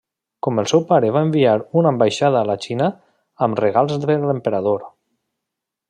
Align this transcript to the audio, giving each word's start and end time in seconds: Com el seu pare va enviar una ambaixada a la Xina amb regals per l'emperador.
Com 0.45 0.61
el 0.61 0.69
seu 0.69 0.79
pare 0.91 1.11
va 1.17 1.21
enviar 1.27 1.53
una 1.81 1.91
ambaixada 1.95 2.39
a 2.41 2.49
la 2.51 2.57
Xina 2.65 2.89
amb 3.49 3.63
regals 3.65 3.97
per 4.07 4.17
l'emperador. 4.25 4.93